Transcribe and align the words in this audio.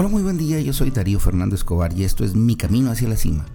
Hola, 0.00 0.10
muy 0.10 0.22
buen 0.22 0.38
día, 0.38 0.60
yo 0.60 0.72
soy 0.72 0.92
Darío 0.92 1.18
Fernando 1.18 1.56
Escobar 1.56 1.92
y 1.92 2.04
esto 2.04 2.24
es 2.24 2.36
Mi 2.36 2.54
Camino 2.54 2.92
hacia 2.92 3.08
la 3.08 3.16
Cima, 3.16 3.46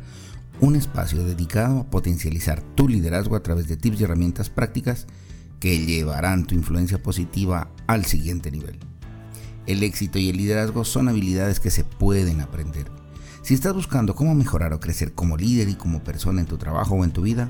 un 0.60 0.76
espacio 0.76 1.24
dedicado 1.24 1.80
a 1.80 1.90
potencializar 1.90 2.62
tu 2.76 2.90
liderazgo 2.90 3.38
a 3.38 3.44
través 3.44 3.70
de 3.70 3.78
tips 3.78 4.02
y 4.02 4.04
herramientas 4.04 4.50
prácticas 4.50 5.08
que 5.62 5.80
llevarán 5.86 6.46
tu 6.46 6.54
influencia 6.54 7.02
positiva 7.02 7.72
al 7.88 8.04
siguiente 8.04 8.52
nivel. 8.52 8.78
El 9.68 9.84
éxito 9.84 10.20
y 10.20 10.28
el 10.28 10.36
liderazgo 10.36 10.84
son 10.84 11.08
habilidades 11.08 11.62
que 11.62 11.72
se 11.72 11.86
pueden 11.86 12.42
aprender. 12.42 12.92
Si 13.42 13.54
estás 13.54 13.74
buscando 13.74 14.14
cómo 14.14 14.36
mejorar 14.36 14.74
o 14.74 14.82
crecer 14.82 15.14
como 15.14 15.38
líder 15.38 15.70
y 15.70 15.76
como 15.76 16.04
persona 16.04 16.42
en 16.42 16.48
tu 16.48 16.58
trabajo 16.58 16.96
o 16.96 17.06
en 17.06 17.14
tu 17.14 17.22
vida, 17.22 17.50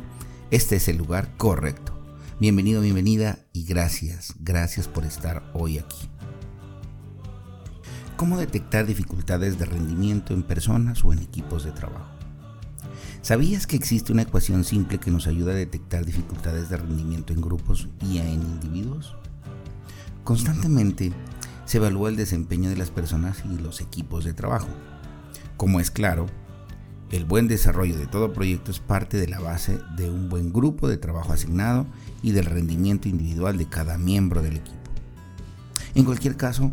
este 0.51 0.75
es 0.75 0.87
el 0.87 0.97
lugar 0.97 1.35
correcto. 1.37 1.99
Bienvenido, 2.39 2.79
bienvenida 2.79 3.39
y 3.53 3.65
gracias, 3.65 4.35
gracias 4.39 4.87
por 4.87 5.03
estar 5.03 5.49
hoy 5.55 5.79
aquí. 5.79 6.12
¿Cómo 8.23 8.37
detectar 8.37 8.85
dificultades 8.85 9.59
de 9.59 9.65
rendimiento 9.65 10.33
en 10.33 10.43
personas 10.43 11.03
o 11.03 11.11
en 11.11 11.19
equipos 11.19 11.65
de 11.65 11.73
trabajo? 11.73 12.07
¿Sabías 13.21 13.67
que 13.67 13.75
existe 13.75 14.13
una 14.13 14.21
ecuación 14.21 14.63
simple 14.63 14.97
que 14.97 15.11
nos 15.11 15.27
ayuda 15.27 15.51
a 15.51 15.55
detectar 15.55 16.05
dificultades 16.05 16.69
de 16.69 16.77
rendimiento 16.77 17.33
en 17.33 17.41
grupos 17.41 17.89
y 17.99 18.19
en 18.19 18.41
individuos? 18.41 19.17
Constantemente 20.23 21.11
se 21.65 21.79
evalúa 21.79 22.07
el 22.07 22.15
desempeño 22.15 22.69
de 22.69 22.77
las 22.77 22.91
personas 22.91 23.43
y 23.43 23.61
los 23.61 23.81
equipos 23.81 24.23
de 24.23 24.31
trabajo. 24.31 24.69
Como 25.57 25.81
es 25.81 25.91
claro, 25.91 26.27
el 27.11 27.25
buen 27.25 27.49
desarrollo 27.49 27.97
de 27.97 28.07
todo 28.07 28.31
proyecto 28.31 28.71
es 28.71 28.79
parte 28.79 29.17
de 29.17 29.27
la 29.27 29.41
base 29.41 29.81
de 29.97 30.09
un 30.09 30.29
buen 30.29 30.53
grupo 30.53 30.87
de 30.87 30.95
trabajo 30.95 31.33
asignado 31.33 31.87
y 32.21 32.31
del 32.31 32.45
rendimiento 32.45 33.09
individual 33.09 33.57
de 33.57 33.67
cada 33.67 33.97
miembro 33.97 34.41
del 34.41 34.55
equipo. 34.55 34.79
En 35.93 36.05
cualquier 36.05 36.37
caso, 36.37 36.71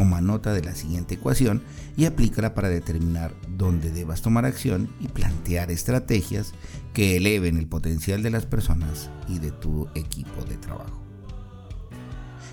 toma 0.00 0.22
nota 0.22 0.54
de 0.54 0.62
la 0.62 0.74
siguiente 0.74 1.16
ecuación 1.16 1.60
y 1.94 2.06
aplícala 2.06 2.54
para 2.54 2.70
determinar 2.70 3.34
dónde 3.58 3.90
debas 3.90 4.22
tomar 4.22 4.46
acción 4.46 4.88
y 4.98 5.08
plantear 5.08 5.70
estrategias 5.70 6.54
que 6.94 7.18
eleven 7.18 7.58
el 7.58 7.66
potencial 7.66 8.22
de 8.22 8.30
las 8.30 8.46
personas 8.46 9.10
y 9.28 9.40
de 9.40 9.50
tu 9.50 9.88
equipo 9.94 10.42
de 10.44 10.56
trabajo. 10.56 11.02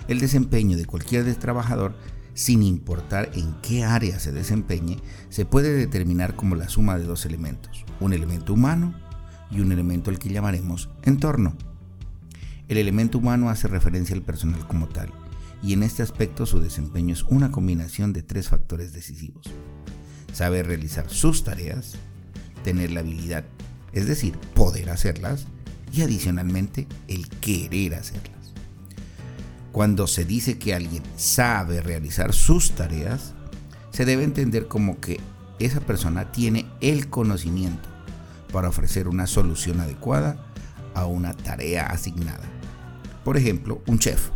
El 0.08 0.20
desempeño 0.20 0.76
de 0.76 0.84
cualquier 0.84 1.34
trabajador 1.36 1.94
sin 2.34 2.62
importar 2.62 3.30
en 3.32 3.54
qué 3.62 3.82
área 3.82 4.20
se 4.20 4.30
desempeñe, 4.30 4.98
se 5.30 5.46
puede 5.46 5.72
determinar 5.72 6.36
como 6.36 6.54
la 6.54 6.68
suma 6.68 6.98
de 6.98 7.04
dos 7.04 7.24
elementos, 7.24 7.86
un 7.98 8.12
elemento 8.12 8.52
humano 8.52 8.92
y 9.50 9.60
un 9.60 9.72
elemento 9.72 10.10
al 10.10 10.18
que 10.18 10.28
llamaremos 10.28 10.90
entorno. 11.02 11.56
El 12.68 12.76
elemento 12.76 13.16
humano 13.16 13.48
hace 13.48 13.68
referencia 13.68 14.14
al 14.14 14.20
personal 14.20 14.66
como 14.68 14.86
tal, 14.86 15.10
y 15.62 15.72
en 15.72 15.82
este 15.82 16.02
aspecto 16.02 16.46
su 16.46 16.60
desempeño 16.60 17.12
es 17.12 17.22
una 17.24 17.50
combinación 17.50 18.12
de 18.12 18.22
tres 18.22 18.48
factores 18.48 18.92
decisivos. 18.92 19.46
Saber 20.32 20.66
realizar 20.66 21.08
sus 21.08 21.44
tareas, 21.44 21.94
tener 22.64 22.90
la 22.90 23.00
habilidad, 23.00 23.44
es 23.92 24.06
decir, 24.06 24.36
poder 24.54 24.90
hacerlas, 24.90 25.46
y 25.92 26.02
adicionalmente 26.02 26.86
el 27.08 27.28
querer 27.28 27.94
hacerlas. 27.94 28.52
Cuando 29.72 30.06
se 30.06 30.24
dice 30.24 30.58
que 30.58 30.74
alguien 30.74 31.02
sabe 31.16 31.80
realizar 31.80 32.32
sus 32.32 32.72
tareas, 32.72 33.34
se 33.90 34.04
debe 34.04 34.24
entender 34.24 34.68
como 34.68 35.00
que 35.00 35.20
esa 35.58 35.80
persona 35.80 36.30
tiene 36.30 36.66
el 36.80 37.08
conocimiento 37.08 37.88
para 38.52 38.68
ofrecer 38.68 39.08
una 39.08 39.26
solución 39.26 39.80
adecuada 39.80 40.44
a 40.94 41.06
una 41.06 41.34
tarea 41.34 41.86
asignada. 41.86 42.44
Por 43.24 43.36
ejemplo, 43.36 43.82
un 43.86 43.98
chef. 43.98 44.30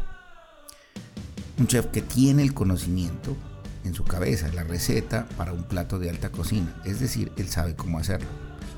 Un 1.62 1.68
chef 1.68 1.86
que 1.86 2.02
tiene 2.02 2.42
el 2.42 2.54
conocimiento 2.54 3.36
en 3.84 3.94
su 3.94 4.02
cabeza, 4.02 4.50
la 4.52 4.64
receta 4.64 5.28
para 5.36 5.52
un 5.52 5.62
plato 5.62 6.00
de 6.00 6.10
alta 6.10 6.32
cocina. 6.32 6.74
Es 6.84 6.98
decir, 6.98 7.30
él 7.36 7.46
sabe 7.46 7.76
cómo 7.76 8.00
hacerlo. 8.00 8.26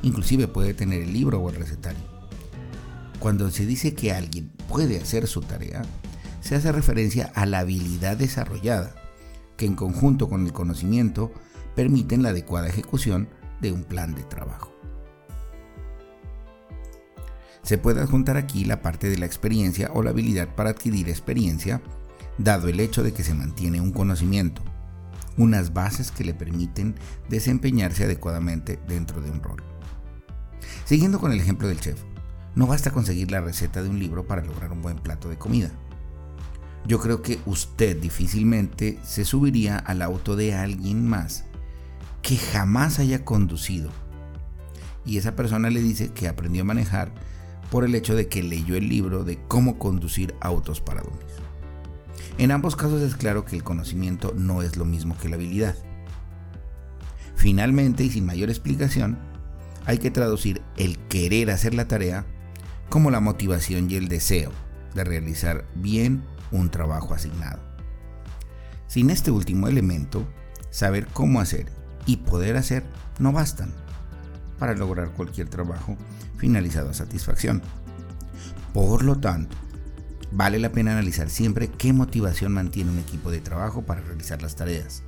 Inclusive 0.02 0.48
puede 0.48 0.74
tener 0.74 1.00
el 1.00 1.10
libro 1.10 1.40
o 1.40 1.48
el 1.48 1.56
recetario. 1.56 2.02
Cuando 3.20 3.50
se 3.50 3.64
dice 3.64 3.94
que 3.94 4.12
alguien 4.12 4.50
puede 4.68 4.98
hacer 4.98 5.26
su 5.28 5.40
tarea, 5.40 5.80
se 6.42 6.56
hace 6.56 6.72
referencia 6.72 7.32
a 7.34 7.46
la 7.46 7.60
habilidad 7.60 8.18
desarrollada, 8.18 8.94
que 9.56 9.64
en 9.64 9.76
conjunto 9.76 10.28
con 10.28 10.44
el 10.44 10.52
conocimiento 10.52 11.32
permiten 11.74 12.22
la 12.22 12.28
adecuada 12.28 12.68
ejecución 12.68 13.30
de 13.62 13.72
un 13.72 13.84
plan 13.84 14.14
de 14.14 14.24
trabajo. 14.24 14.74
Se 17.62 17.78
puede 17.78 18.02
adjuntar 18.02 18.36
aquí 18.36 18.66
la 18.66 18.82
parte 18.82 19.08
de 19.08 19.16
la 19.16 19.24
experiencia 19.24 19.90
o 19.94 20.02
la 20.02 20.10
habilidad 20.10 20.54
para 20.54 20.68
adquirir 20.68 21.08
experiencia, 21.08 21.80
dado 22.38 22.68
el 22.68 22.80
hecho 22.80 23.02
de 23.02 23.12
que 23.12 23.24
se 23.24 23.34
mantiene 23.34 23.80
un 23.80 23.92
conocimiento, 23.92 24.62
unas 25.36 25.72
bases 25.72 26.10
que 26.10 26.24
le 26.24 26.34
permiten 26.34 26.94
desempeñarse 27.28 28.04
adecuadamente 28.04 28.78
dentro 28.88 29.20
de 29.20 29.30
un 29.30 29.42
rol. 29.42 29.62
Siguiendo 30.84 31.20
con 31.20 31.32
el 31.32 31.40
ejemplo 31.40 31.68
del 31.68 31.80
chef, 31.80 32.00
no 32.54 32.66
basta 32.66 32.90
conseguir 32.90 33.30
la 33.30 33.40
receta 33.40 33.82
de 33.82 33.88
un 33.88 33.98
libro 33.98 34.26
para 34.26 34.44
lograr 34.44 34.72
un 34.72 34.82
buen 34.82 34.98
plato 34.98 35.28
de 35.28 35.38
comida 35.38 35.70
yo 36.86 37.00
creo 37.00 37.22
que 37.22 37.38
usted 37.46 37.98
difícilmente 37.98 38.98
se 39.02 39.24
subiría 39.24 39.78
al 39.78 40.02
auto 40.02 40.36
de 40.36 40.54
alguien 40.54 41.06
más 41.08 41.44
que 42.20 42.36
jamás 42.36 42.98
haya 42.98 43.24
conducido. 43.24 43.90
Y 45.06 45.18
esa 45.18 45.36
persona 45.36 45.70
le 45.70 45.80
dice 45.80 46.10
que 46.12 46.28
aprendió 46.28 46.62
a 46.62 46.66
manejar 46.66 47.12
por 47.70 47.84
el 47.84 47.94
hecho 47.94 48.14
de 48.14 48.28
que 48.28 48.42
leyó 48.42 48.76
el 48.76 48.88
libro 48.88 49.24
de 49.24 49.38
cómo 49.48 49.78
conducir 49.78 50.34
autos 50.40 50.80
para 50.80 51.02
dones. 51.02 51.43
En 52.38 52.50
ambos 52.50 52.74
casos 52.74 53.00
es 53.02 53.14
claro 53.14 53.44
que 53.44 53.56
el 53.56 53.62
conocimiento 53.62 54.32
no 54.36 54.62
es 54.62 54.76
lo 54.76 54.84
mismo 54.84 55.16
que 55.16 55.28
la 55.28 55.36
habilidad. 55.36 55.76
Finalmente, 57.36 58.04
y 58.04 58.10
sin 58.10 58.26
mayor 58.26 58.50
explicación, 58.50 59.18
hay 59.86 59.98
que 59.98 60.10
traducir 60.10 60.62
el 60.76 60.98
querer 61.08 61.50
hacer 61.50 61.74
la 61.74 61.86
tarea 61.86 62.26
como 62.88 63.10
la 63.10 63.20
motivación 63.20 63.90
y 63.90 63.96
el 63.96 64.08
deseo 64.08 64.50
de 64.94 65.04
realizar 65.04 65.64
bien 65.74 66.24
un 66.50 66.70
trabajo 66.70 67.14
asignado. 67.14 67.60
Sin 68.86 69.10
este 69.10 69.30
último 69.30 69.68
elemento, 69.68 70.26
saber 70.70 71.06
cómo 71.12 71.40
hacer 71.40 71.66
y 72.06 72.18
poder 72.18 72.56
hacer 72.56 72.84
no 73.18 73.32
bastan 73.32 73.72
para 74.58 74.74
lograr 74.74 75.10
cualquier 75.10 75.48
trabajo 75.48 75.96
finalizado 76.36 76.90
a 76.90 76.94
satisfacción. 76.94 77.62
Por 78.72 79.04
lo 79.04 79.16
tanto, 79.18 79.56
vale 80.34 80.58
la 80.58 80.72
pena 80.72 80.90
analizar 80.90 81.30
siempre 81.30 81.68
qué 81.68 81.92
motivación 81.92 82.52
mantiene 82.52 82.90
un 82.90 82.98
equipo 82.98 83.30
de 83.30 83.40
trabajo 83.40 83.82
para 83.82 84.00
realizar 84.00 84.42
las 84.42 84.56
tareas, 84.56 85.04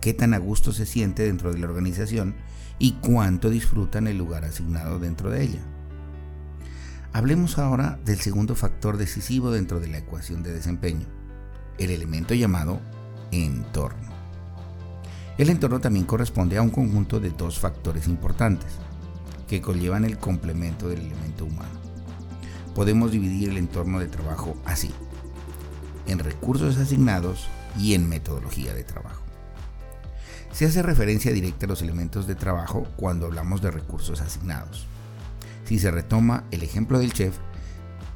qué 0.00 0.14
tan 0.14 0.34
a 0.34 0.38
gusto 0.38 0.72
se 0.72 0.86
siente 0.86 1.24
dentro 1.24 1.52
de 1.52 1.58
la 1.58 1.66
organización 1.66 2.36
y 2.78 2.92
cuánto 2.92 3.50
disfrutan 3.50 4.06
el 4.06 4.16
lugar 4.16 4.44
asignado 4.44 5.00
dentro 5.00 5.30
de 5.30 5.42
ella. 5.42 5.60
Hablemos 7.12 7.58
ahora 7.58 7.98
del 8.04 8.20
segundo 8.20 8.54
factor 8.54 8.98
decisivo 8.98 9.50
dentro 9.50 9.80
de 9.80 9.88
la 9.88 9.98
ecuación 9.98 10.44
de 10.44 10.52
desempeño, 10.52 11.06
el 11.78 11.90
elemento 11.90 12.34
llamado 12.34 12.80
entorno. 13.32 14.08
El 15.38 15.50
entorno 15.50 15.80
también 15.80 16.04
corresponde 16.04 16.56
a 16.56 16.62
un 16.62 16.70
conjunto 16.70 17.18
de 17.18 17.30
dos 17.30 17.58
factores 17.58 18.06
importantes 18.06 18.70
que 19.48 19.60
conllevan 19.60 20.04
el 20.04 20.18
complemento 20.18 20.88
del 20.88 21.00
elemento 21.00 21.46
humano. 21.46 21.87
Podemos 22.78 23.10
dividir 23.10 23.48
el 23.48 23.56
entorno 23.56 23.98
de 23.98 24.06
trabajo 24.06 24.56
así, 24.64 24.92
en 26.06 26.20
recursos 26.20 26.78
asignados 26.78 27.48
y 27.76 27.94
en 27.94 28.08
metodología 28.08 28.72
de 28.72 28.84
trabajo. 28.84 29.20
Se 30.52 30.66
hace 30.66 30.84
referencia 30.84 31.32
directa 31.32 31.66
a 31.66 31.68
los 31.68 31.82
elementos 31.82 32.28
de 32.28 32.36
trabajo 32.36 32.86
cuando 32.94 33.26
hablamos 33.26 33.62
de 33.62 33.72
recursos 33.72 34.20
asignados. 34.20 34.86
Si 35.64 35.80
se 35.80 35.90
retoma 35.90 36.44
el 36.52 36.62
ejemplo 36.62 37.00
del 37.00 37.12
chef, 37.12 37.34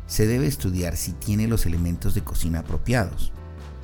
se 0.06 0.28
debe 0.28 0.46
estudiar 0.46 0.96
si 0.96 1.10
tiene 1.10 1.48
los 1.48 1.66
elementos 1.66 2.14
de 2.14 2.22
cocina 2.22 2.60
apropiados, 2.60 3.32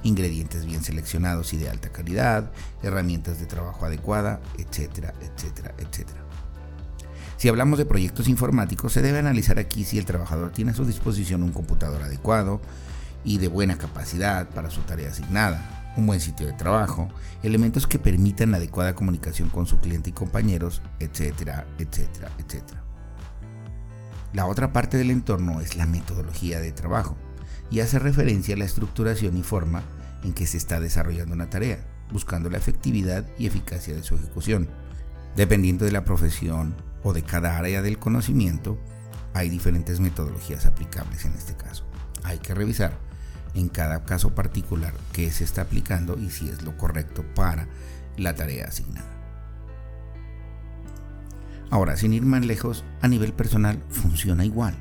ingredientes 0.05 0.65
bien 0.65 0.85
seleccionados 0.85 1.53
y 1.55 1.57
de 1.57 1.71
alta 1.71 1.89
calidad, 1.89 2.53
herramientas 2.85 3.41
de 3.41 3.47
trabajo 3.47 3.85
adecuada, 3.85 4.41
etcétera, 4.57 5.13
etcétera, 5.23 5.75
etcétera. 5.77 6.28
Si 7.39 7.49
hablamos 7.49 7.79
de 7.79 7.87
proyectos 7.87 8.29
informáticos, 8.29 8.93
se 8.93 9.01
debe 9.01 9.21
analizar 9.21 9.61
aquí 9.61 9.85
si 9.85 9.97
el 9.97 10.05
trabajador 10.05 10.51
tiene 10.51 10.73
a 10.73 10.75
su 10.75 10.85
disposición 10.85 11.45
un 11.45 11.53
computador 11.53 12.03
adecuado 12.03 12.61
y 13.23 13.39
de 13.39 13.47
buena 13.47 13.79
capacidad 13.79 14.49
para 14.49 14.71
su 14.71 14.81
tarea 14.81 15.11
asignada, 15.11 15.95
un 15.97 16.05
buen 16.05 16.19
sitio 16.19 16.49
de 16.49 16.53
trabajo, 16.55 17.09
elementos 17.45 17.87
que 17.87 18.01
permitan 18.01 18.51
la 18.51 18.57
adecuada 18.57 18.97
comunicación 18.97 19.51
con 19.51 19.67
su 19.67 19.79
cliente 19.79 20.11
y 20.11 20.15
compañeros, 20.15 20.83
etcétera, 20.99 21.65
etcétera, 21.79 22.29
etcétera. 22.39 22.83
La 24.33 24.47
otra 24.47 24.73
parte 24.73 24.97
del 24.97 25.13
entorno 25.13 25.61
es 25.61 25.77
la 25.77 25.87
metodología 25.87 26.59
de 26.59 26.73
trabajo 26.73 27.17
y 27.71 27.79
hace 27.79 28.01
referencia 28.01 28.57
a 28.57 28.59
la 28.59 28.65
estructuración 28.65 29.37
y 29.37 29.45
forma 29.45 29.85
en 30.25 30.33
que 30.33 30.49
se 30.49 30.57
está 30.57 30.81
desarrollando 30.81 31.37
una 31.37 31.51
tarea, 31.51 31.79
buscando 32.11 32.51
la 32.51 32.59
efectividad 32.59 33.25
y 33.39 33.47
eficacia 33.47 33.95
de 33.95 34.03
su 34.03 34.17
ejecución. 34.17 34.69
Dependiendo 35.39 35.85
de 35.85 35.93
la 35.93 36.05
profesión 36.05 36.75
o 37.05 37.13
de 37.13 37.23
cada 37.23 37.59
área 37.59 37.81
del 37.81 38.01
conocimiento, 38.01 38.77
hay 39.35 39.49
diferentes 39.49 40.01
metodologías 40.01 40.67
aplicables 40.67 41.25
en 41.27 41.35
este 41.35 41.55
caso. 41.55 41.85
Hay 42.25 42.39
que 42.39 42.57
revisar 42.57 42.99
en 43.55 43.69
cada 43.69 44.05
caso 44.05 44.35
particular 44.35 44.93
qué 45.13 45.31
se 45.31 45.45
está 45.45 45.63
aplicando 45.63 46.19
y 46.19 46.31
si 46.31 46.49
es 46.49 46.63
lo 46.63 46.77
correcto 46.77 47.25
para 47.37 47.69
la 48.17 48.35
tarea 48.35 48.67
asignada. 48.67 49.07
Ahora, 51.71 51.97
sin 51.97 52.15
ir 52.15 52.25
más 52.25 52.45
lejos, 52.45 52.85
a 53.01 53.07
nivel 53.07 53.33
personal 53.33 53.81
funciona 53.91 54.45
igual. 54.45 54.75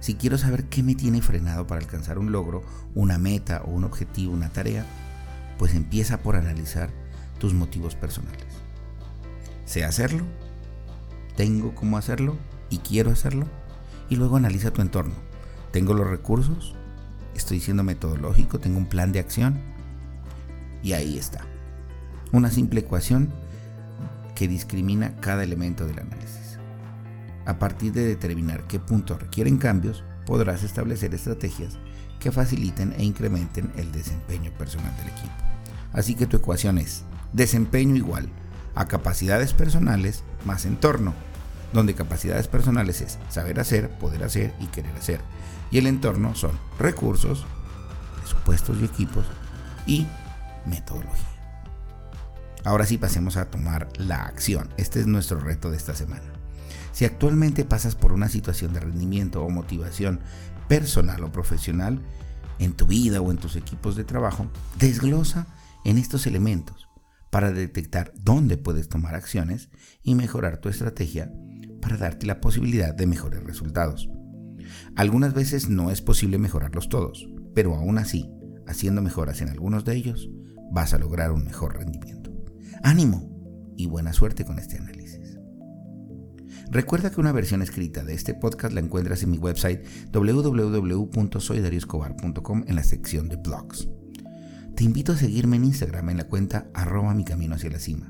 Si 0.00 0.16
quiero 0.16 0.38
saber 0.38 0.64
qué 0.64 0.82
me 0.82 0.96
tiene 0.96 1.22
frenado 1.22 1.68
para 1.68 1.80
alcanzar 1.80 2.18
un 2.18 2.32
logro, 2.32 2.64
una 2.96 3.16
meta 3.16 3.62
o 3.64 3.70
un 3.70 3.84
objetivo, 3.84 4.34
una 4.34 4.48
tarea, 4.48 4.84
pues 5.56 5.72
empieza 5.72 6.18
por 6.18 6.34
analizar 6.34 6.90
tus 7.38 7.54
motivos 7.54 7.94
personales. 7.94 8.64
¿Sé 9.64 9.84
hacerlo? 9.84 10.24
¿Tengo 11.36 11.74
cómo 11.74 11.96
hacerlo? 11.96 12.36
¿Y 12.70 12.78
quiero 12.78 13.10
hacerlo? 13.10 13.46
Y 14.08 14.16
luego 14.16 14.36
analiza 14.36 14.72
tu 14.72 14.82
entorno. 14.82 15.14
¿Tengo 15.72 15.94
los 15.94 16.06
recursos? 16.06 16.74
¿Estoy 17.34 17.60
siendo 17.60 17.82
metodológico? 17.82 18.60
¿Tengo 18.60 18.78
un 18.78 18.86
plan 18.86 19.10
de 19.12 19.20
acción? 19.20 19.58
Y 20.82 20.92
ahí 20.92 21.18
está. 21.18 21.46
Una 22.30 22.50
simple 22.50 22.80
ecuación 22.80 23.32
que 24.34 24.48
discrimina 24.48 25.16
cada 25.16 25.44
elemento 25.44 25.86
del 25.86 25.98
análisis. 25.98 26.58
A 27.46 27.58
partir 27.58 27.92
de 27.92 28.04
determinar 28.04 28.66
qué 28.66 28.78
puntos 28.78 29.20
requieren 29.20 29.58
cambios, 29.58 30.04
podrás 30.26 30.62
establecer 30.62 31.14
estrategias 31.14 31.78
que 32.20 32.32
faciliten 32.32 32.94
e 32.98 33.04
incrementen 33.04 33.72
el 33.76 33.92
desempeño 33.92 34.50
personal 34.52 34.94
del 34.96 35.08
equipo. 35.08 35.34
Así 35.92 36.14
que 36.14 36.26
tu 36.26 36.36
ecuación 36.36 36.78
es 36.78 37.04
desempeño 37.32 37.96
igual 37.96 38.28
a 38.74 38.86
capacidades 38.86 39.52
personales 39.52 40.24
más 40.44 40.64
entorno, 40.64 41.14
donde 41.72 41.94
capacidades 41.94 42.48
personales 42.48 43.00
es 43.00 43.18
saber 43.28 43.60
hacer, 43.60 43.90
poder 43.90 44.24
hacer 44.24 44.54
y 44.60 44.66
querer 44.66 44.94
hacer. 44.96 45.20
Y 45.70 45.78
el 45.78 45.86
entorno 45.86 46.34
son 46.34 46.52
recursos, 46.78 47.46
presupuestos 48.20 48.78
y 48.80 48.84
equipos 48.84 49.26
y 49.86 50.06
metodología. 50.66 51.24
Ahora 52.64 52.86
sí 52.86 52.96
pasemos 52.96 53.36
a 53.36 53.46
tomar 53.46 53.88
la 53.98 54.22
acción. 54.22 54.72
Este 54.76 55.00
es 55.00 55.06
nuestro 55.06 55.38
reto 55.38 55.70
de 55.70 55.76
esta 55.76 55.94
semana. 55.94 56.32
Si 56.92 57.04
actualmente 57.04 57.64
pasas 57.64 57.94
por 57.94 58.12
una 58.12 58.28
situación 58.28 58.72
de 58.72 58.80
rendimiento 58.80 59.42
o 59.42 59.50
motivación 59.50 60.20
personal 60.68 61.24
o 61.24 61.32
profesional 61.32 62.00
en 62.58 62.72
tu 62.72 62.86
vida 62.86 63.20
o 63.20 63.30
en 63.30 63.36
tus 63.36 63.56
equipos 63.56 63.96
de 63.96 64.04
trabajo, 64.04 64.46
desglosa 64.78 65.46
en 65.84 65.98
estos 65.98 66.26
elementos 66.26 66.88
para 67.34 67.50
detectar 67.50 68.14
dónde 68.22 68.56
puedes 68.56 68.88
tomar 68.88 69.16
acciones 69.16 69.68
y 70.04 70.14
mejorar 70.14 70.58
tu 70.58 70.68
estrategia 70.68 71.32
para 71.82 71.96
darte 71.96 72.26
la 72.26 72.40
posibilidad 72.40 72.94
de 72.94 73.08
mejores 73.08 73.42
resultados. 73.42 74.08
Algunas 74.94 75.34
veces 75.34 75.68
no 75.68 75.90
es 75.90 76.00
posible 76.00 76.38
mejorarlos 76.38 76.88
todos, 76.88 77.28
pero 77.52 77.74
aún 77.74 77.98
así, 77.98 78.30
haciendo 78.68 79.02
mejoras 79.02 79.40
en 79.40 79.48
algunos 79.48 79.84
de 79.84 79.96
ellos, 79.96 80.30
vas 80.70 80.94
a 80.94 80.98
lograr 80.98 81.32
un 81.32 81.42
mejor 81.42 81.76
rendimiento. 81.76 82.32
Ánimo 82.84 83.74
y 83.76 83.86
buena 83.86 84.12
suerte 84.12 84.44
con 84.44 84.60
este 84.60 84.78
análisis. 84.78 85.36
Recuerda 86.70 87.10
que 87.10 87.20
una 87.20 87.32
versión 87.32 87.62
escrita 87.62 88.04
de 88.04 88.14
este 88.14 88.34
podcast 88.34 88.72
la 88.72 88.80
encuentras 88.80 89.24
en 89.24 89.32
mi 89.32 89.38
website 89.38 89.84
www.soydarioscobar.com 90.12 92.64
en 92.68 92.76
la 92.76 92.84
sección 92.84 93.28
de 93.28 93.34
blogs. 93.34 93.88
Te 94.74 94.82
invito 94.82 95.12
a 95.12 95.16
seguirme 95.16 95.56
en 95.56 95.66
Instagram 95.66 96.10
en 96.10 96.16
la 96.16 96.24
cuenta 96.24 96.66
arroba 96.74 97.14
mi 97.14 97.24
camino 97.24 97.54
hacia 97.54 97.70
la 97.70 97.78
cima. 97.78 98.08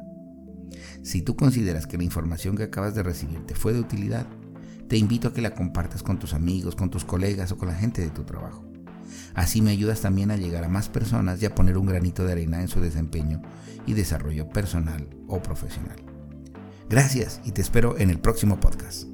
Si 1.02 1.20
tú 1.20 1.36
consideras 1.36 1.86
que 1.86 1.98
la 1.98 2.04
información 2.04 2.56
que 2.56 2.62
acabas 2.62 2.94
de 2.94 3.02
recibir 3.02 3.44
te 3.46 3.54
fue 3.54 3.74
de 3.74 3.80
utilidad, 3.80 4.26
te 4.88 4.96
invito 4.96 5.28
a 5.28 5.34
que 5.34 5.42
la 5.42 5.54
compartas 5.54 6.02
con 6.02 6.18
tus 6.18 6.32
amigos, 6.32 6.74
con 6.74 6.88
tus 6.88 7.04
colegas 7.04 7.52
o 7.52 7.58
con 7.58 7.68
la 7.68 7.74
gente 7.74 8.00
de 8.00 8.10
tu 8.10 8.24
trabajo. 8.24 8.64
Así 9.34 9.60
me 9.60 9.72
ayudas 9.72 10.00
también 10.00 10.30
a 10.30 10.36
llegar 10.36 10.64
a 10.64 10.68
más 10.68 10.88
personas 10.88 11.42
y 11.42 11.46
a 11.46 11.54
poner 11.54 11.76
un 11.76 11.86
granito 11.86 12.24
de 12.24 12.32
arena 12.32 12.62
en 12.62 12.68
su 12.68 12.80
desempeño 12.80 13.42
y 13.86 13.92
desarrollo 13.92 14.48
personal 14.48 15.06
o 15.28 15.42
profesional. 15.42 15.96
Gracias 16.88 17.42
y 17.44 17.52
te 17.52 17.60
espero 17.60 17.98
en 17.98 18.08
el 18.08 18.20
próximo 18.20 18.58
podcast. 18.58 19.13